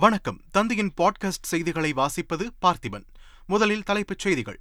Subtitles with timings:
[0.00, 0.40] வணக்கம்.
[0.50, 3.04] தந்தையின் பாட்காஸ்ட் செய்திகளை வாசிப்பது பார்த்திபன்.
[3.46, 4.60] முதலில் தலைப்புச் செய்திகள்.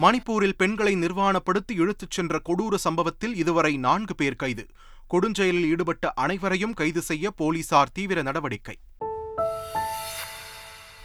[0.00, 4.66] மணிப்பூரில் பெண்களை நிர்வாணப்படுத்தி இழுத்துச் சென்ற கொடூர சம்பவத்தில் இதுவரை நான்கு பேர் கைது.
[5.10, 8.78] கொடுஞ்செயலில் ஈடுபட்ட அனைவரையும் கைது செய்ய போலீசார் தீவிர நடவடிக்கை.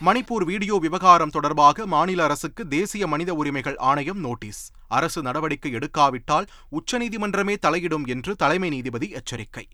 [0.05, 4.71] மணிப்பூர் வீடியோ விவகாரம் தொடர்பாக மாநில அரசுக்கு தேசிய மனித உரிமைகள் ஆணையம் நோட்டீஸ்.
[4.87, 9.67] அரசு நடவடிக்கை எடுக்காவிட்டால் உச்சநீதிமன்றமே தலையிடும் என்று தலைமை நீதிபதி எச்சரிக்கை.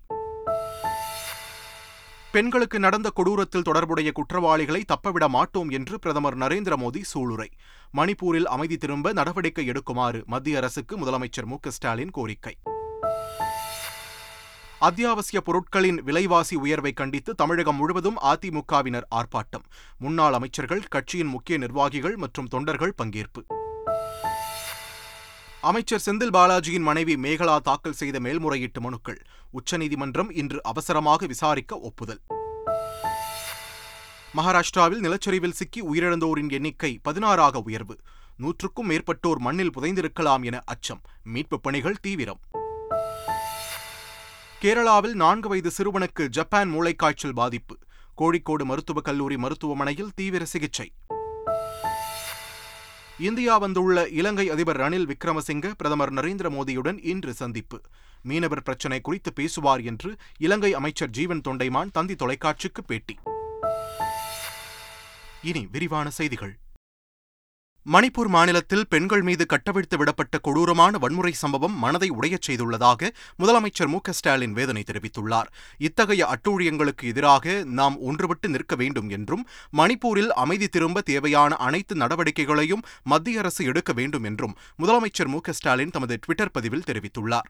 [2.31, 7.47] பெண்களுக்கு நடந்த கொடூரத்தில் தொடர்புடைய குற்றவாளிகளை தப்பவிட மாட்டோம் என்று பிரதமர் நரேந்திர மோடி சூளுரை.
[7.93, 11.57] மணிப்பூரில் அமைதி திரும்ப நடவடிக்கை எடுக்குமாறு மத்திய அரசுக்கு முதலமைச்சர் மு.
[11.67, 12.57] ஸ்டாலின் கோரிக்கை.
[14.79, 19.65] அத்தியாவசிய பொருட்களின் விலைவாசி உயர்வை கண்டித்து தமிழகம் முழுவதும் அதிமுகவினர் ஆர்ப்பாட்டம்.
[19.97, 23.60] முன்னாள் அமைச்சர்கள் கட்சியின் முக்கிய நிர்வாகிகள் மற்றும் தொண்டர்கள் பங்கேற்பு.
[25.61, 29.21] அமைச்சர் செந்தில் பாலாஜியின் மனைவி மேகலா தாக்கல் செய்த மேல்முறையீட்டு மனுக்கள்
[29.51, 32.21] உச்சநீதிமன்றம் இன்று அவசரமாக விசாரிக்க ஒப்புதல்.
[34.37, 37.97] மகாராஷ்டிராவில் நிலச்சரிவில் சிக்கி உயிரிழந்தோரின் எண்ணிக்கை பதினாறாக உயர்வு.
[38.37, 41.01] நூற்றுக்கும் மேற்பட்டோர் மண்ணில் புதைந்திருக்கலாம் என அச்சம்.
[41.23, 42.39] மீட்புப் பணிகள் தீவிரம்.
[44.61, 47.77] கேரளாவில் நான்கு வயது சிறுவனுக்கு ஜப்பான் மூளைக்காய்ச்சல் பாதிப்பு.
[48.17, 50.93] கோழிக்கோடு மருத்துவக் கல்லூரி மருத்துவமனையில் தீவிர சிகிச்சை.
[53.21, 57.81] இந்தியா வந்துள்ள இலங்கை அதிபர் ரணில் விக்ரமசிங்க பிரதமர் நரேந்திர மோடியுடன் இன்று சந்திப்பு.
[58.21, 63.17] மீனவர் பிரச்சினை குறித்து பேசுவார் என்று இலங்கை அமைச்சர் ஜீவன் தொண்டைமான் தந்தி தொலைக்காட்சிக்கு பேட்டி.
[65.41, 66.57] இனி விரிவான செய்திகள்.
[67.85, 74.53] மணிப்பூர் மாநிலத்தில் பெண்கள் மீது கட்டவிழ்த்து விடப்பட்ட கொடூரமான வன்முறை சம்பவம் மனதை உடையச் செய்துள்ளதாக முதலமைச்சர் மு ஸ்டாலின்
[74.53, 75.49] வேதனை தெரிவித்துள்ளார்.
[75.77, 83.39] இத்தகைய அட்டூழியங்களுக்கு எதிராக நாம் ஒன்றுபட்டு நிற்க வேண்டும் என்றும் மணிப்பூரில் அமைதி திரும்ப தேவையான அனைத்து நடவடிக்கைகளையும் மத்திய
[83.39, 87.49] அரசு எடுக்க வேண்டும் என்றும் முதலமைச்சர் மு ஸ்டாலின் தமது டுவிட்டர் பதிவில் தெரிவித்துள்ளார்.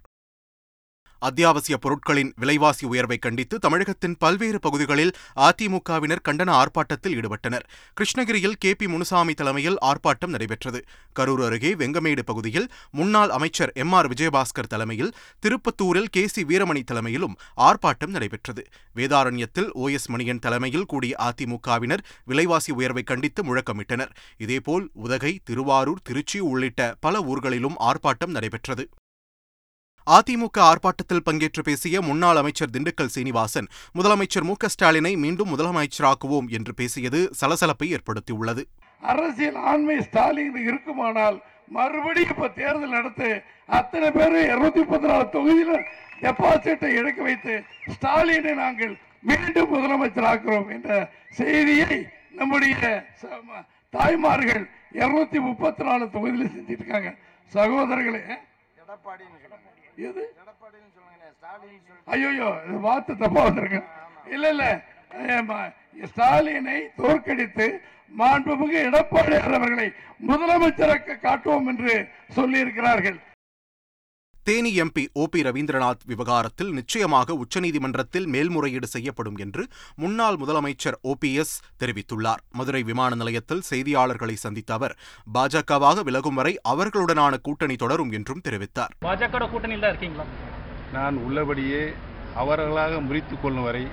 [1.22, 7.66] அத்தியாவசிய பொருட்களின் விலைவாசி உயர்வை கண்டித்து தமிழகத்தின் பல்வேறு பகுதிகளில் அதிமுகவினர் கண்டன ஆர்ப்பாட்டத்தில் ஈடுபட்டனர்.
[7.98, 10.86] கிருஷ்ணகிரியில் கே பி முனுசாமி தலைமையில் ஆர்ப்பாட்டம் நடைபெற்றது.
[11.20, 15.14] கரூர் அருகே வெங்கமேடு பகுதியில் முன்னாள் அமைச்சர் எம் ஆர் விஜயபாஸ்கர் தலைமையில்
[15.46, 18.64] திருப்பத்தூரில் கே சி வீரமணி தலைமையிலும் ஆர்ப்பாட்டம் நடைபெற்றது.
[18.96, 24.12] வேதாரண்யத்தில் ஓ எஸ் மணியன் தலைமையில் கூடிய அதிமுகவினர் விலைவாசி உயர்வை கண்டித்து முழக்கமிட்டனர்.
[24.38, 28.90] இதேபோல் உதகை திருவாரூர் திருச்சி உள்ளிட்ட பல ஊர்களிலும் ஆர்ப்பாட்டம் நடைபெற்றது.
[30.08, 33.68] அதிமுக ஆர்ப்பாட்டத்தில் பங்கேற்று பேசிய முன்னாள் அமைச்சர் திண்டுக்கல் சீனிவாசன்
[34.00, 38.64] முதலமைச்சர் மு ஸ்டாலினை மீண்டும் முதலமைச்சராக்குவோம் என்று பேசியது சலசலப்பை ஏற்படுத்தியுள்ளது.
[39.02, 43.30] அரசியல் ஆண்மை ஸ்டாலின் இருக்குமானால் மறுபடியும் இப்ப தேர்தல் நடத்து
[43.66, 45.78] அத்தனை பேரும் இருநூத்தி முப்பத்தி நாலு தொகுதியில
[46.22, 47.54] டெபாசிட்டை எடுக்க வைத்து
[47.96, 51.98] ஸ்டாலினை நாங்கள் மீண்டும் முதலமைச்சராக்குறோம் என்ற செய்தியை
[52.32, 53.06] நம்முடைய
[53.90, 57.12] தாய்மார்கள் இருநூத்தி முப்பத்தி நாலு தொகுதியில் செஞ்சிருக்காங்க இருக்காங்க.
[57.52, 58.22] சகோதரர்களே
[60.08, 60.24] எது?
[62.06, 62.48] ஐயோ
[62.86, 63.80] வார்த்தை தப்பா வந்திருக்க.
[64.30, 64.66] இல்ல இல்ல.
[66.06, 67.66] ஸ்டாலினை தோற்கடித்து
[68.20, 69.88] மாண்புமிகு எடப்பாடியார் அவர்களை
[70.28, 71.94] முதலமைச்சராக காட்டுவோம் என்று
[72.36, 73.20] சொல்லியிருக்கிறார்கள்.
[74.48, 79.64] Theni MP O P Ravindranath விவகாரத்தில் நிச்சயமாக உச்சநீதிமன்றத்தில் மேல்முறையீடு செய்யப்படும் என்று
[79.96, 82.42] முன்னாள் முதலமைச்சர் ஓ பி எஸ் தெரிவித்துள்ளார்.
[82.60, 84.96] மதுரை விமான நிலையத்தில் செய்தியாளர்களை சந்தித்த அவர்
[85.36, 88.94] பாஜகவாக விலகும் வரை அவர்களுடனான கூட்டணி தொடரும் என்றும் தெரிவித்தார்.
[89.08, 90.26] பாஜக கூட்டணியில் தான் இருக்கீங்களா?
[90.94, 91.84] நான் உள்ளபடியே
[92.36, 93.84] அவர்களாக முறித்துக் கொள்ளும் வரை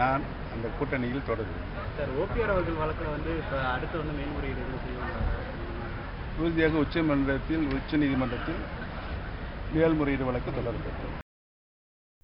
[0.00, 0.24] நான்
[0.54, 1.68] அந்த கூட்டணியில் தொடருவேன்
[1.98, 4.62] சார் ஓபிஆர் அவர்கள் வழக்கில் வந்து இப்போ அடுத்து வந்து மேல்முறையீடு
[6.38, 8.62] உறுதியாக உச்சமன்றத்தில் உச்சநீதிமன்றத்தில்
[9.72, 11.22] மேல்முறையீடு வழக்கு தொடரப்பட்டது.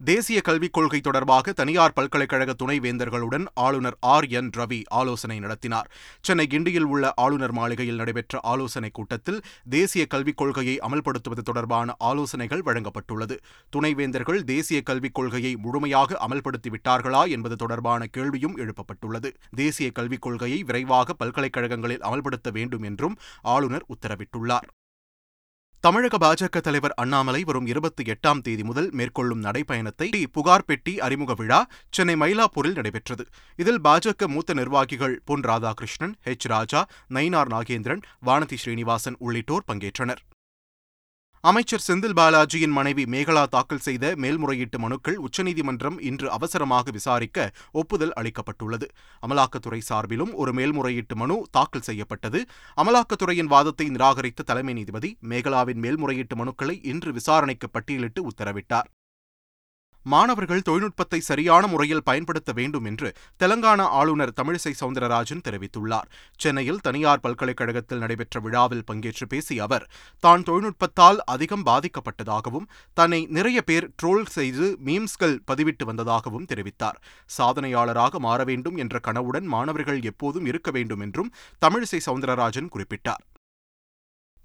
[0.04, 5.90] தேசிய கல்விக் கொள்கை தொடர்பாக தனியார் பல்கலைக்கழக துணைவேந்தர்களுடன் ஆளுநர் ஆர் என் ரவி ஆலோசனை நடத்தினார்.
[6.20, 13.38] சென்னை கிண்டியில் உள்ள ஆளுநர் மாளிகையில் நடைபெற்ற ஆலோசனைக் கூட்டத்தில் தேசிய கல்விக் கொள்கையை அமல்படுத்துவது தொடர்பான ஆலோசனைகள் வழங்கப்பட்டுள்ளது.
[13.76, 19.32] துணைவேந்தர்கள் தேசிய கல்விக் கொள்கையை முழுமையாக அமல்படுத்திவிட்டார்களா என்பது தொடர்பான கேள்வியும் எழுப்பப்பட்டுள்ளது.
[19.50, 24.68] தேசிய கல்விக் கொள்கையை விரைவாக பல்கலைக்கழகங்களில் அமல்படுத்த வேண்டும் என்றும் ஆளுநர் உத்தரவிட்டுள்ளார்.
[25.80, 31.60] தமிழக பாஜக தலைவர் அண்ணாமலை வரும் இருபத்தி எட்டாம் தேதி முதல் மேற்கொள்ளும் நடைப்பயணத்தை புகார் பெட்டி அறிமுக விழா
[31.90, 33.24] சென்னை மயிலாப்பூரில் நடைபெற்றது.
[33.56, 40.20] இதில் பாஜக மூத்த நிர்வாகிகள் பொன் ராதாகிருஷ்ணன் ஹெச் ராஜா நயினார் நாகேந்திரன் வானதி ஸ்ரீனிவாசன் உள்ளிட்டோர் பங்கேற்றனர்.
[41.42, 48.86] அமைச்சர் செந்தில் பாலாஜியின் மனைவி மேகலா தாக்கல் செய்த மேல்முறையீட்டு மனுக்கள் உச்சநீதிமன்றம் இன்று அவசரமாக விசாரிக்க ஒப்புதல் அளிக்கப்பட்டுள்ளது.
[49.22, 52.42] அமலாக்கத்துறை சார்பிலும் ஒரு மேல்முறையீட்டு மனு தாக்கல் செய்யப்பட்டது.
[52.76, 58.90] அமலாக்கத்துறையின் வாதத்தை நிராகரித்த தலைமை நீதிபதி மேகலாவின் மேல்முறையீட்டு மனுக்களை இன்று விசாரணைக்கு பட்டியலிட்டு உத்தரவிட்டார்.
[60.04, 63.08] மாணவர்கள் தொழில்நுட்பத்தை சரியான முறையில் பயன்படுத்த வேண்டும் என்று
[63.38, 66.08] தெலங்கானா ஆளுநர் தமிழிசை சவுந்தரராஜன் தெரிவித்துள்ளார்.
[66.36, 69.88] சென்னையில் தனியார் பல்கலைக்கழகத்தில் நடைபெற்ற விழாவில் பங்கேற்று பேசிய அவர்
[70.20, 77.00] தான் தொழில்நுட்பத்தால் அதிகம் பாதிக்கப்பட்டதாகவும் தன்னை நிறைய பேர் ட்ரோல் செய்து மீம்ஸ்கள் பதிவிட்டு வந்ததாகவும் தெரிவித்தார்.
[77.38, 81.32] சாதனையாளராக மாற வேண்டும் என்ற கனவுடன் மாணவர்கள் எப்போதும் இருக்க வேண்டும் என்றும்
[81.66, 83.22] தமிழிசை சவுந்தரராஜன் குறிப்பிட்டார்.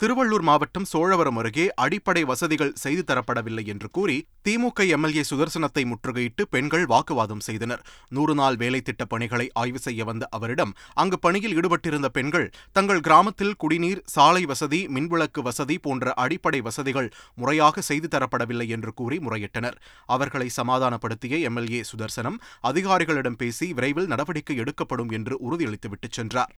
[0.02, 6.86] திருவள்ளூர் மாவட்டம் சோழவரம் அருகே அடிப்படை வசதிகள் செய்து தரப்படவில்லை என்று கூறி திமுக எம்எல்ஏ சுதர்சனத்தை முற்றுகையிட்டு பெண்கள்
[6.86, 7.84] வாக்குவாதம் செய்தனர்.
[8.10, 13.56] நூறு நாள் வேலை திட்ட பணிகளை ஆய்வு செய்ய வந்த அவரிடம் அங்கு பணியில் ஈடுபட்டிருந்த பெண்கள் தங்கள் கிராமத்தில்
[13.56, 19.80] குடிநீர் சாலை வசதி மின்விளக்கு வசதி போன்ற அடிப்படை வசதிகள் முறையாக செய்து தரப்படவில்லை என்று கூறி முறையிட்டனர்.
[20.06, 22.40] அவர்களை சமாதானப்படுத்திய எம்எல்ஏ சுதர்சனம்
[22.72, 26.54] அதிகாரிகளிடம் பேசி விரைவில் நடவடிக்கை எடுக்கப்படும் என்று உறுதியளித்துவிட்டு சென்றார்.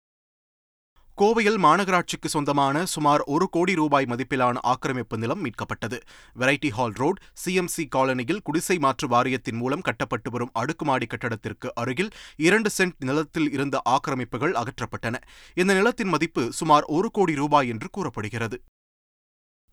[1.22, 5.98] கோவையில் மாநகராட்சிக்கு சொந்தமான சுமார் ஒரு கோடி ரூபாய் மதிப்பிலான ஆக்கிரமிப்பு நிலம் மீட்கப்பட்டது.
[6.40, 12.70] வெரைட்டி ஹால் ரோடு சிஎம்சி காலனியில் குடிசை மாற்று வாரியத்தின் மூலம் கட்டப்பட்டு வரும் அடுக்குமாடி கட்டடத்திற்கு அருகில் இரண்டு
[12.78, 15.16] சென்ட் நிலத்தில் இருந்த ஆக்கிரமிப்புகள் அகற்றப்பட்டன.
[15.54, 18.60] இந்த நிலத்தின் மதிப்பு சுமார் ஒரு கோடி ரூபாய் என்று கூறப்படுகிறது.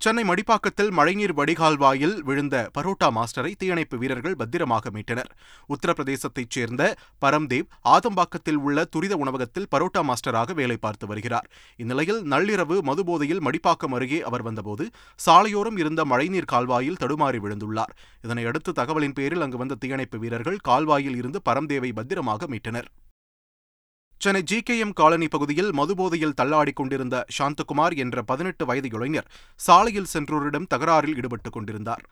[0.02, 5.28] சென்னை மடிப்பாக்கத்தில் மழைநீர் வடிகால்வாயில் விழுந்த பரோட்டா மாஸ்டரை தீயணைப்பு வீரர்கள் பத்திரமாக மீட்டனர்.
[5.68, 11.46] உத்தரப்பிரதேசத்தைச் சேர்ந்த பரம்தேவ் ஆதம்பாக்கத்தில் உள்ள துரித உணவகத்தில் பரோட்டா மாஸ்டராக வேலை பார்த்து வருகிறார்.
[11.76, 14.86] இந்நிலையில் நள்ளிரவு மதுபோதையில் மடிப்பாக்கம் அருகே அவர் வந்தபோது
[15.26, 17.94] சாலையோரம் இருந்த மழைநீர் கால்வாயில் தடுமாறி விழுந்துள்ளார்.
[18.22, 22.90] இதனையடுத்து தகவலின் பேரில் அங்கு வந்த தீயணைப்பு வீரர்கள் கால்வாயில் இருந்து பரம்தேவை பத்திரமாக மீட்டனர்.
[24.22, 30.08] Chennai G K M colony பகுதியில் மதுபோதையில் தள்ளாடிக் கொண்டிருந்த சாந்தகுமார் என்ற பதினெட்டு வயது இளைஞர் சாலையில்
[30.12, 32.04] சென்றோரிடம் தகராறில் ஈடுபட்டுக் கொண்டிருந்தார்.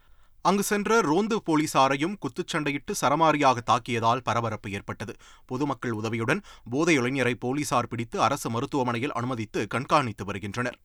[0.43, 5.17] அங்கு சென்ற ரோந்து போலீசாரையும் குத்துச்சண்டையிட்டு சரமாரியாக தாக்கியதால் பரபரப்பு ஏற்பட்டது.
[5.47, 10.79] பொதுமக்கள் உதவியுடன் போதை இளைஞரை போலீசார் பிடித்து அரசு மருத்துவமனையில் அனுமதித்து கண்காணித்து வருகின்றனர்.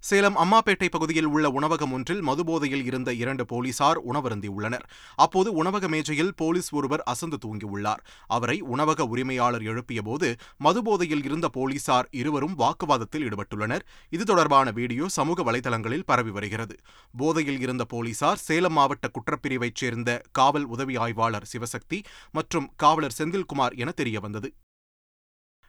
[0.00, 4.84] சேலம் அம்மாப்பேட்டை பகுதியில் உள்ள உணவகம் ஒன்றில் மதுபோதையில் இருந்த இரண்டு போலீசார் உணவருந்தியுள்ளனர்.
[5.16, 8.02] அப்போது உணவக மேஜையில் போலீஸ் ஒருவர் அசந்து தூங்கியுள்ளார்.
[8.26, 13.84] அவரை உணவக உரிமையாளர் எழுப்பியபோது மதுபோதையில் இருந்த போலீசார் இருவரும் வாக்குவாதத்தில் ஈடுபட்டுள்ளனர்.
[14.10, 16.76] இது தொடர்பான வீடியோ சமூக வலைதளங்களில் பரவி வருகிறது.
[17.18, 22.00] போதையில் இருந்த போலீசார் சேலம் மாவட்ட குற்றப்பிரிவைச் சேர்ந்த காவல் உதவி ஆய்வாளர் சிவசக்தி
[22.32, 24.50] மற்றும் காவலர் செந்தில்குமார் என தெரியவந்தது.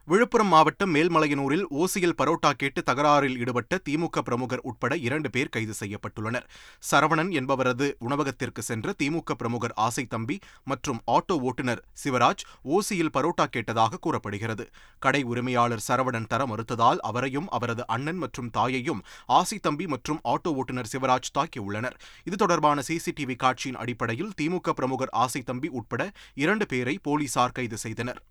[0.08, 6.46] விழுப்புரம் மாவட்டம் மேல்மலையனூரில் ஓசியில் பரோட்டா கேட்டு தகராறில் ஈடுபட்ட திமுக பிரமுகர் உட்பட இரண்டு பேர் கைது செய்யப்பட்டுள்ளனர்.
[6.92, 12.46] சரவணன் என்பவரது உணவகத்திற்கு சென்ற திமுக பிரமுகர் ஆசை தம்பி மற்றும் ஆட்டோ ஓட்டுநர் சிவராஜ்
[12.78, 14.66] ஓசியில் பரோட்டா கேட்டதாக கூறப்படுகிறது.
[15.00, 19.04] கடை உரிமையாளர் சரவணன் தர மறுத்ததால் அவரையும் அவரது அண்ணன் மற்றும் தாயையும்
[19.40, 22.00] ஆசை தம்பி மற்றும் ஆட்டோ ஓட்டுநர் சிவராஜ் தாக்கியுள்ளனர்.
[22.24, 28.22] இது தொடர்பான சிசிடிவி காட்சியின் அடிப்படையில் திமுக பிரமுகர் ஆசை தம்பி உட்பட இரண்டு பேரை போலீசார் கைது செய்தனர்.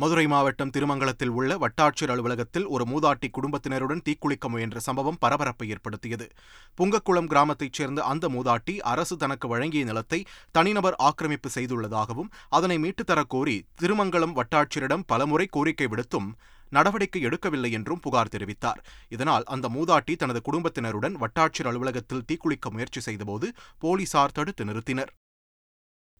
[0.00, 6.26] மதுரை மாவட்டம் திருமங்கலத்தில் உள்ள வட்டாட்சியர் அலுவலகத்தில் ஒரு மூதாட்டி குடும்பத்தினருடன் தீக்குளிக்க முயன்ற சம்பவம் பரபரப்பை ஏற்படுத்தியது.
[6.78, 13.64] புங்கக்குளம் கிராமத்தைச் சேர்ந்த அந்த மூதாட்டி அரசு தனக்கு வழங்கிய நிலத்தை தனிநபர் ஆக்கிரமிப்பு செய்துள்ளதாகவும் அதனை மீட்டுத்தரக் கோரி
[13.82, 16.30] திருமங்கலம் வட்டாட்சியரிடம் பலமுறை கோரிக்கை விடுத்தும்
[16.70, 18.80] நடவடிக்கை எடுக்கவில்லை என்றும் புகார் தெரிவித்தார்.
[19.08, 25.10] இதனால் அந்த மூதாட்டி தனது குடும்பத்தினருடன் வட்டாட்சியர் அலுவலகத்தில் தீக்குளிக்க முயற்சி செய்தபோது போலீசார் தடுத்து நிறுத்தினர்.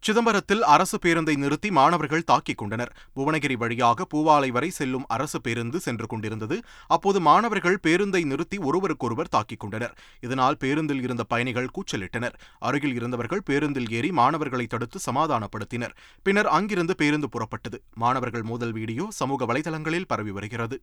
[0.06, 2.93] சிதம்பரத்தில் அரசு பேருந்தை நிறுத்தி மாணவர்கள் தாக்கிக் கொண்டனர்.
[3.17, 6.56] புவனகிரி வழியாக பூவாலை வரை செல்லும் அரசு பேருந்து சென்று கொண்டிருந்தது.
[6.87, 9.94] அப்போது மாணவர்கள் பேருந்தை நிறுத்தி ஒருவருக்கொருவர் தாக்கிக் கொண்டனர்.
[10.20, 12.38] இதனால் பேருந்தில் இருந்த பயணிகள் கூச்சலிட்டனர்.
[12.58, 15.94] அருகில் இருந்தவர்கள் பேருந்தில் ஏறி மாணவர்களை தடுத்து சமாதானப்படுத்தினர்.
[16.23, 17.81] பின்னர் அங்கிருந்து பேருந்து புறப்பட்டது.
[17.94, 20.79] மாணவர்கள் மோதல் வீடியோ சமூக வலைதளங்களில் பரவி வருகிறது.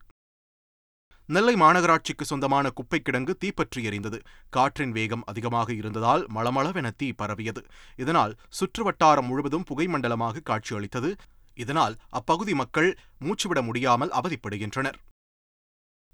[1.34, 4.18] நெல்லை மாநகராட்சிக்கு சொந்தமான குப்பை கிடங்கு தீப்பற்றி எரிந்தது.
[4.50, 7.62] காற்றின் வேகம் அதிகமாக இருந்ததால் மளமளவென தீ பரவியது.
[7.96, 11.10] இதனால் சுற்றுவட்டாரம் முழுவதும் புகைமண்டலமாக காட்சியளித்தது.
[11.54, 14.98] இதனால் அப்பகுதி மக்கள் மூச்சுவிட முடியாமல் அவதிப்படுகின்றனர்.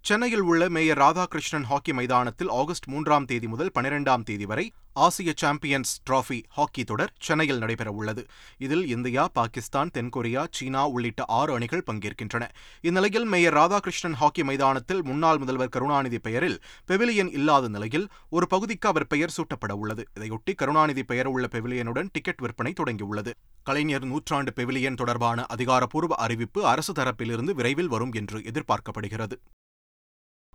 [0.09, 5.93] சென்னையில் உள்ள மேயர் ராதாகிருஷ்ணன் ஹாக்கி மைதானத்தில் ஆகஸ்ட் மூன்றாம் தேதி முதல் பனிரெண்டாம் தேதி வரை ஆசிய சாம்பியன்ஸ்
[6.11, 8.23] டிராஃபி ஹாக்கி தொடர் சென்னையில் நடைபெறவுள்ளது.
[8.59, 12.49] இதில் இந்தியா பாகிஸ்தான் தென்கொரியா சீனா உள்ளிட்ட ஆறு அணிகள் பங்கேற்கின்றன.
[12.81, 16.59] இந்நிலையில் மேயர் ராதாகிருஷ்ணன் ஹாக்கி மைதானத்தில் முன்னாள் முதல்வர் கருணாநிதி பெயரில்
[16.89, 22.41] பெவிலியன் இல்லாத நிலையில் ஒரு பகுதிக்கு அவர் பெயர் சூட்டப்பட உள்ளது இதையொட்டி கருணாநிதி பெயர் உள்ள பெவிலியனுடன் டிக்கெட்
[22.41, 23.35] விற்பனை தொடங்கியுள்ளது.
[23.63, 29.37] கலைஞர் நூற்றாண்டு பெவிலியன் தொடர்பான அதிகாரப்பூர்வ அறிவிப்பு அரசு தரப்பிலிருந்து விரைவில் வரும் என்று எதிர்பார்க்கப்படுகிறது.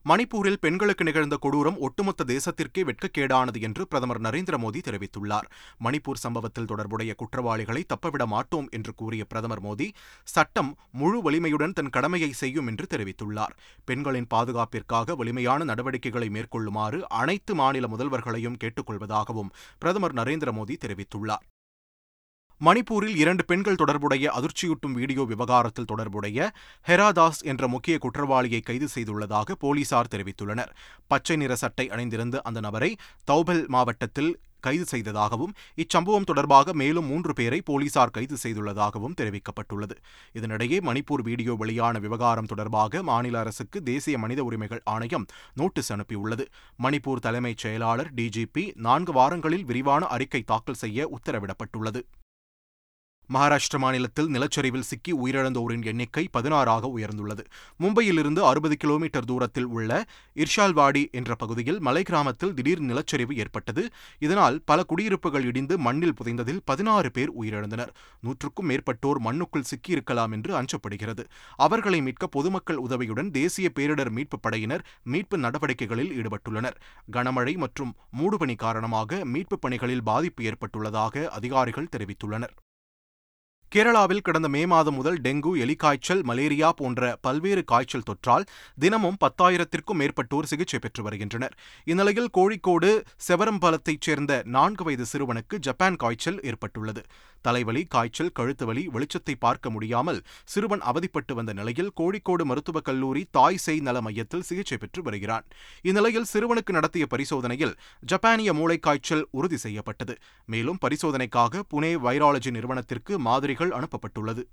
[0.09, 5.47] மணிப்பூரில் பெண்களுக்கு நிகழ்ந்த கொடூரம் ஒட்டுமொத்த தேசத்திற்கே வெட்கக்கேடானது என்று பிரதமர் நரேந்திர மோடி தெரிவித்துள்ளார்.
[5.83, 9.87] மணிப்பூர் சம்பவத்தில் தொடர்புடைய குற்றவாளிகளை தப்பவிட மாட்டோம் என்று கூறிய பிரதமர் மோடி
[10.23, 13.53] சட்டம் முழு வலிமையுடன் தன் கடமையை செய்யும் என்று தெரிவித்துள்ளார்.
[13.85, 21.45] பெண்களின் பாதுகாப்பிற்காக வலிமையான நடவடிக்கைகளை மேற்கொள்ளுமாறு அனைத்து மாநில முதல்வர்களையும் கேட்டுக்கொள்வதாகவும் பிரதமர் நரேந்திர மோடி தெரிவித்துள்ளார்.
[22.65, 26.51] மணிப்பூரில் இரண்டு பெண்கள் தொடர்புடைய அதிர்ச்சியூட்டும் வீடியோ விவகாரத்தில் தொடர்புடைய
[26.87, 30.71] ஹெராதாஸ் என்ற முக்கிய குற்றவாளியை கைது செய்துள்ளதாக போலீசார் தெரிவித்துள்ளனர்.
[31.07, 32.95] பச்சை நிற சட்டை அணிந்திருந்த அந்த நபரை
[33.31, 39.95] தௌபல் மாவட்டத்தில் கைது செய்ததாகவும் இச்சம்பவம் தொடர்பாக மேலும் மூன்று பேரை போலீசார் கைது செய்துள்ளதாகவும் தெரிவிக்கப்பட்டுள்ளது.
[40.33, 46.45] இதனிடையே மணிப்பூர் வீடியோ வெளியான விவகாரம் தொடர்பாக மாநில அரசுக்கு தேசிய மனித உரிமைகள் ஆணையம் நோட்டீஸ் அனுப்பியுள்ளது.
[46.83, 52.01] மணிப்பூர் தலைமைச் செயலாளர் டிஜிபி நான்கு வாரங்களில் விரிவான அறிக்கை தாக்கல் செய்ய உத்தரவிடப்பட்டுள்ளது.
[53.33, 57.43] மகாராஷ்டிர மாநிலத்தில் நிலச்சரிவில் சிக்கி உயிரிழந்தோரின் எண்ணிக்கை பதினாறாக உயர்ந்துள்ளது.
[57.79, 60.05] மும்பையிலிருந்து அறுபது கிலோமீட்டர் தூரத்தில் உள்ள
[60.35, 63.83] இர்ஷால்வாடி என்ற பகுதியில் மலை கிராமத்தில் திடீர் நிலச்சரிவு ஏற்பட்டது.
[64.19, 67.91] இதனால் பல குடியிருப்புகள் இடிந்து மண்ணில் புதைந்ததில் பதினாறு பேர் உயிரிழந்தனர்.
[68.19, 71.25] நூற்றுக்கும் மேற்பட்டோர் மண்ணுக்குள் சிக்கியிருக்கலாம் என்று அஞ்சப்படுகிறது.
[71.55, 76.79] அவர்களை மீட்க பொதுமக்கள் உதவியுடன் தேசிய பேரிடர் மீட்புப் படையினர் மீட்பு நடவடிக்கைகளில் ஈடுபட்டுள்ளனர்.
[77.11, 82.55] கனமழை மற்றும் மூடுபனி காரணமாக மீட்புப் பணிகளில் பாதிப்பு ஏற்பட்டுள்ளதாக அதிகாரிகள் தெரிவித்துள்ளனர்.
[83.75, 88.45] கேரளாவில் கடந்த மே மாதம் முதல் டெங்கு எலிக்காய்ச்சல் மலேரியா போன்ற பல்வேறு காய்ச்சல் தொற்றால்
[88.79, 91.53] தினமும் பத்தாயிரத்திற்கும் மேற்பட்டோர் சிகிச்சை பெற்று வருகின்றனர்.
[91.83, 92.89] இந்நிலையில் கோழிக்கோடு
[93.27, 97.03] செவரம்பலத்தைச் சேர்ந்த நான்கு வயது சிறுவனுக்கு ஜப்பான் காய்ச்சல் ஏற்பட்டுள்ளது.
[97.41, 103.57] தலைவலி காய்ச்சல் கழுத்து வலி வெளிச்சத்தை பார்க்க முடியாமல் சிறுவன் அவதிப்பட்டு வந்த நிலையில் கோழிக்கோடு மருத்துவக் கல்லூரி தாய்
[103.57, 105.45] செய் நல மையத்தில் சிகிச்சை பெற்று வருகிறான்.
[105.81, 110.17] இந்நிலையில் சிறுவனுக்கு நடத்திய பரிசோதனையில் ஜப்பானிய மூளைக்காய்ச்சல் உறுதி செய்யப்பட்டது.
[110.45, 113.19] மேலும் பரிசோதனைக்காக புனே வைராலஜி நிறுவனத்திற்கு
[113.67, 114.47] அனுப்பப்பட்டுள்ளது.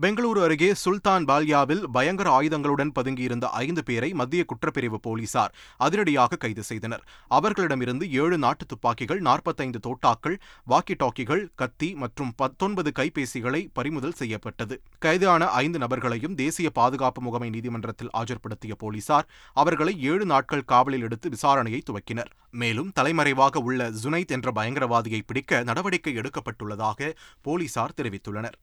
[0.00, 7.02] பெங்களூரு அருகே சுல்தான் பால்யாவில் பயங்கர ஆயுதங்களுடன் பதுங்கியிருந்த ஐந்து பேரை மத்திய குற்றப்பிரிவு போலீசார் அதிரடியாக கைது செய்தனர்.
[7.28, 10.36] அவர்களிடமிருந்து ஏழு நாட்டு துப்பாக்கிகள் நாற்பத்தைந்து தோட்டாக்கள்
[10.70, 14.80] வாக்கி டாக்கிகள் கத்தி மற்றும் பத்தொன்பது கைபேசிகளை பறிமுதல் செய்யப்பட்டது.
[14.98, 21.82] கைதான ஐந்து நபர்களையும் தேசிய பாதுகாப்பு முகமை நீதிமன்றத்தில் ஆஜர்படுத்திய போலீசார் அவர்களை ஏழு நாட்கள் காவலில் எடுத்து விசாரணையை
[21.90, 22.32] துவக்கினர்.
[22.50, 28.58] மேலும் தலைமறைவாக உள்ள ஜுனைத் என்ற பயங்கரவாதியை பிடிக்க நடவடிக்கை எடுக்கப்பட்டுள்ளதாக போலீசார் தெரிவித்துள்ளனர்.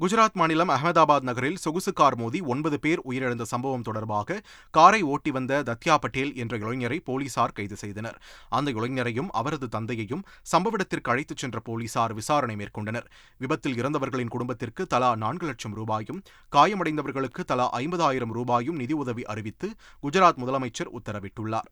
[0.00, 5.62] குஜராத் மாநிலம் அகமதாபாத் நகரில் சொகுசு கார் மோதி ஒன்பது பேர் உயிரிழந்த சம்பவம் தொடர்பாக காரை ஓட்டி வந்த
[5.62, 8.22] தத்யா பட்டேல் என்ற இளைஞரை போலீசார் கைது செய்தனர்.
[8.48, 13.06] அந்த இளைஞரையும் அவரது தந்தையையும் சம்பவ இடத்திற்கு அழைத்துச் சென்ற போலீசார் விசாரணை மேற்கொண்டனர்.
[13.38, 19.70] விபத்தில் இறந்தவர்களின் குடும்பத்திற்கு தலா நான்கு லட்சம் ரூபாயும் காயமடைந்தவர்களுக்கு தலா ஐம்பதாயிரம் ரூபாயும் நிதியுதவி அறிவித்து
[20.02, 21.70] குஜராத் முதலமைச்சர் உத்தரவிட்டுள்ளார்.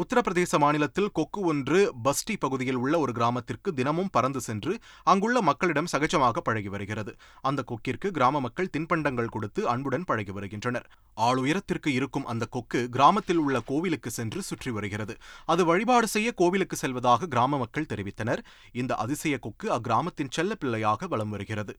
[0.00, 6.42] உத்தரப்பிரதேச மாநிலத்தில் கொக்கு ஒன்று பஸ்டி பகுதியில் உள்ள ஒரு கிராமத்திற்கு தினமும் பறந்து சென்று அங்குள்ள மக்களிடம் சகஜமாக
[6.48, 7.12] பழகி வருகிறது.
[7.42, 10.86] அந்த கொக்கிற்கு கிராம மக்கள் தின்பண்டங்கள் கொடுத்து அன்புடன் பழகி வருகின்றனர்.
[11.16, 15.16] ஆளுயரத்திற்கு இருக்கும் அந்த கொக்கு கிராமத்தில் உள்ள கோவிலுக்கு சென்று சுற்றி வருகிறது.
[15.46, 18.42] அது வழிபாடு செய்ய கோவிலுக்கு செல்வதாக கிராம மக்கள் தெரிவித்தனர்.
[18.72, 21.74] இந்த அதிசய கொக்கு அக்கிராமத்தின் செல்லப்பிள்ளையாக வலம் வருகிறது.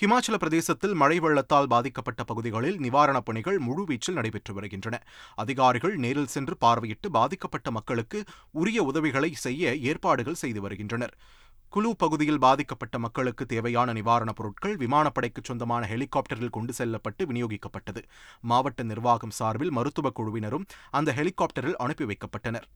[0.00, 5.02] ஹிமாச்சல பிரதேசத்தில் மழை வெள்ளத்தால் பாதிக்கப்பட்ட பகுதிகளில் நிவாரணப் பணிகள் முழுவீச்சில் நடைபெற்று வருகின்றன.
[5.34, 11.14] அதிகாரிகள் நேரில் சென்று பார்வையிட்டு பாதிக்கப்பட்ட மக்களுக்கு உரிய உதவிகளை செய்ய ஏற்பாடுகள் செய்து வருகின்றனர்.
[11.68, 18.02] குலு பகுதியில் பாதிக்கப்பட்ட மக்களுக்கு தேவையான நிவாரணப் பொருட்கள் விமானப்படைக்கு சொந்தமான ஹெலிகாப்டரில் கொண்டு செல்லப்பட்டு விநியோகிக்கப்பட்டது.
[18.40, 22.68] மாவட்ட நிர்வாகம் சார்பில் மருத்துவக் குழுவினரும் அந்த ஹெலிகாப்டரில் அனுப்பி வைக்கப்பட்டனர்.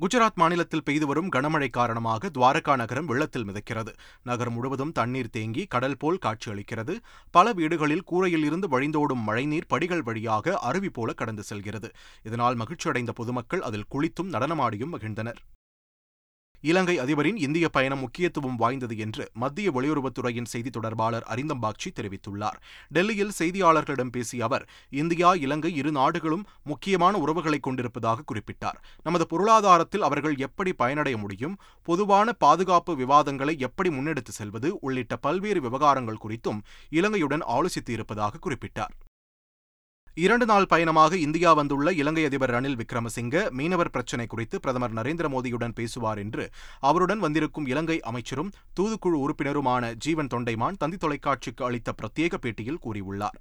[0.00, 3.92] குஜராத் மாநிலத்தில் பெய்து வரும் கனமழை காரணமாக துவாரகா நகரம் வெள்ளத்தில் மிதக்கிறது.
[4.22, 6.94] நகரம் முழுவதும் தண்ணீர் தேங்கி கடல் போல் காட்சியளிக்கிறது
[7.30, 11.90] பல வீடுகளில் கூரையில் இருந்து வழிந்தோடும் மழைநீர் படிகள் வழியாக அருவி போல கடந்து செல்கிறது.
[12.22, 15.40] இதனால் மகிழ்ச்சியடைந்த பொதுமக்கள் அதில் குளித்தும் நடனமாடியும் மகிழ்ந்தனர்.
[16.62, 22.58] இலங்கை அதிபரின் இந்திய பயணம் முக்கியத்துவம் வாய்ந்தது என்று மத்திய வெளியுறவுத்துறையின் செய்தி தொடர்பாளர் அரிந்தம்பாக்சி தெரிவித்துள்ளார்.
[22.88, 28.78] டெல்லியில் செய்தியாளர்களிடம் பேசிய அவர் இந்தியா இலங்கை இரு நாடுகளும் முக்கியமான உறவுகளை கொண்டிருப்பதாக குறிப்பிட்டார்.
[29.02, 31.56] நமது பொருளாதாரத்தில் அவர்கள் எப்படி பயனடைய முடியும்?
[31.82, 34.78] பொதுவான பாதுகாப்பு விவாதங்களை எப்படி முன்னெடுத்து செல்வது?
[34.80, 38.94] உள்ளிட்ட பல்வேறு விவகாரங்கள் குறித்தும் இலங்கையுடன் ஆலோசித்து இருப்பதாக குறிப்பிட்டார்.
[40.16, 45.74] இரண்டு நாள் பயணமாக இந்தியா வந்துள்ள இலங்கை அதிபர் ரணில் விக்ரமசிங்க மீனவர் பிரச்சினை குறித்து பிரதமர் நரேந்திர மோடியுடன்
[45.74, 46.44] பேசுவார் என்று
[46.80, 53.38] அவருடன் வந்திருக்கும் இலங்கை அமைச்சரும் தூதுக்குழு உறுப்பினருமான ஜீவன் தொண்டைமான் தந்தி தொலைக்காட்சிக்கு அளித்த பிரத்யேக பேட்டியில் கூறியுள்ளார்.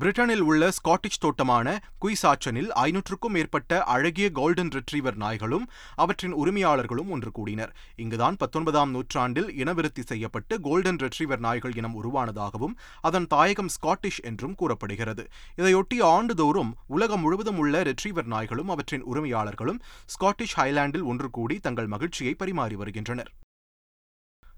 [0.00, 7.76] பிரிட்டனில் உள்ள ஸ்காட்டிஷ் தோட்டமான குய்சாச்சனில் ஐநூற்றுக்கும் மேற்பட்ட அழகிய கோல்டன் ரெட்ரீவர் நாய்களும் அவற்றின் உரிமையாளர்களும் ஒன்று கூடினர்.
[7.96, 15.26] இங்குதான் பத்தொன்பதாம் நூற்றாண்டில் இனவிருத்தி செய்யப்பட்டு கோல்டன் ரெட்ரீவர் நாய்கள் இனம் உருவானதாகவும் அதன் தாயகம் ஸ்காட்டிஷ் என்றும் கூறப்படுகிறது.
[15.56, 22.34] இதையொட்டி ஆண்டுதோறும் உலகம் முழுவதும் உள்ள ரெட்ரீவர் நாய்களும் அவற்றின் உரிமையாளர்களும் ஸ்காட்டிஷ் ஹைலாண்டில் ஒன்று கூடி தங்கள் மகிழ்ச்சியை
[22.34, 23.32] பரிமாறி வருகின்றனர்.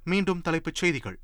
[0.05, 1.19] மீண்டும் தலைப்புச் செய்திகள்.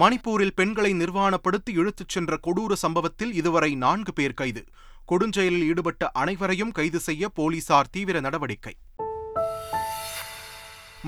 [0.00, 4.64] மணிப்பூரில் பெண்களை நிர்வாணப்படுத்தி இழுத்துச் சென்ற கொடூர சம்பவத்தில் இதுவரை நான்கு பேர் கைது.
[5.08, 8.76] கொடுஞ்செயலில் ஈடுபட்ட அனைவரையும் கைது செய்ய போலீசார் தீவிர நடவடிக்கை.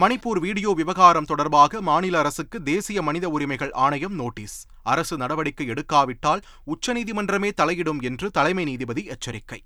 [0.00, 4.66] மணிப்பூர் வீடியோ விவகாரம் தொடர்பாக மாநில அரசுக்கு தேசிய மனித உரிமைகள் ஆணையம் நோட்டீஸ்.
[4.82, 9.62] அரசு நடவடிக்கை எடுக்காவிட்டால் உச்சநீதிமன்றமே தலையிடும் என்று தலைமை நீதிபதி எச்சரிக்கை.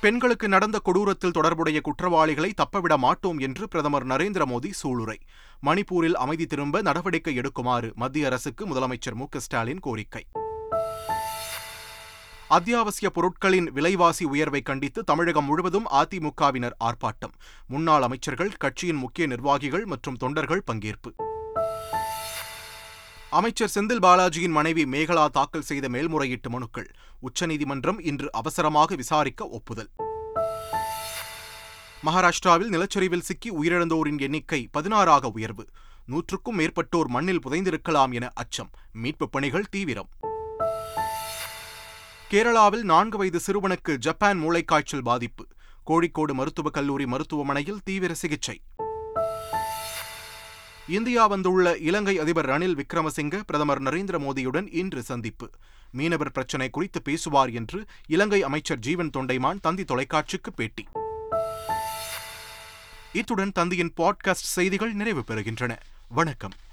[0.00, 5.16] பெண்களுக்கு நடந்த கொடூரத்தில் தொடர்புடைய குற்றவாளிகளை தப்பவிட மாட்டோம் என்று பிரதமர் நரேந்திர மோடி சூளுரை.
[5.62, 9.26] மணிப்பூரில் அமைதி திரும்ப நடவடிக்கை எடுக்குமாறு மத்திய அரசுக்கு முதலமைச்சர் மு.
[9.36, 10.26] ஸ்டாலின் கோரிக்கை.
[12.48, 17.34] அத்தியாவசிய பொருட்களின் விலைவாசி உயர்வை கண்டித்து தமிழகம் முழுவதும் அதிமுகவினர் ஆர்ப்பாட்டம்.
[17.66, 21.14] முன்னாள் அமைச்சர்கள் கட்சியின் முக்கிய நிர்வாகிகள் மற்றும் தொண்டர்கள் பங்கேற்பு.
[23.30, 29.90] அமைச்சர் செந்தில் பாலாஜியின் மனைவி மேகலா தாக்கல் செய்த மேல்முறையீட்டு மனுக்கள் உச்சநீதிமன்றம் இன்று அவசரமாக விசாரிக்க ஒப்புதல்.
[32.06, 35.66] மகாராஷ்டிராவில் நிலச்சரிவில் சிக்கி உயிரிழந்தோரின் எண்ணிக்கை பதினாறாக உயர்வு.
[36.06, 38.70] நூற்றுக்கும் மேற்பட்டோர் மண்ணில் புதைந்திருக்கலாம் என அச்சம்.
[39.02, 40.08] மீட்புப் பணிகள் தீவிரம்.
[42.30, 45.46] கேரளாவில் நான்கு வயது சிறுவனுக்கு ஜப்பான் மூளைக்காய்ச்சல் பாதிப்பு.
[45.86, 48.62] கோழிக்கோடு மருத்துவக் கல்லூரி மருத்துவமனையில் தீவிர சிகிச்சை.
[50.90, 55.50] இந்தியா வந்துள்ள இலங்கை அதிபர் ரணில் விக்ரமசிங்க பிரதமர் நரேந்திர மோடியுடன் இன்று சந்திப்பு.
[55.90, 60.86] மீனவர் பிரச்சினை குறித்து பேசுவார் என்று இலங்கை அமைச்சர் ஜீவன் தொண்டைமான் தந்தி தொலைக்காட்சிக்கு பேட்டி.
[63.12, 65.76] இத்துடன் தந்தியின் பாட்காஸ்ட் செய்திகள் நிறைவு பெறுகின்றன.
[66.08, 66.52] வணக்கம்.